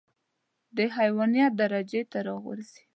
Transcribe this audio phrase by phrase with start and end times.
[0.75, 2.83] د حيوانيت درجې ته راغورځي.